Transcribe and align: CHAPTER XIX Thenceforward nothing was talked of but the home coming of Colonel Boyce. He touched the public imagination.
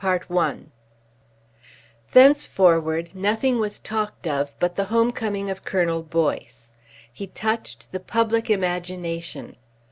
CHAPTER 0.03 0.33
XIX 0.33 0.59
Thenceforward 2.11 3.11
nothing 3.13 3.59
was 3.59 3.77
talked 3.77 4.25
of 4.25 4.55
but 4.59 4.75
the 4.75 4.85
home 4.85 5.11
coming 5.11 5.51
of 5.51 5.63
Colonel 5.63 6.01
Boyce. 6.01 6.73
He 7.13 7.27
touched 7.27 7.91
the 7.91 7.99
public 7.99 8.49
imagination. 8.49 9.57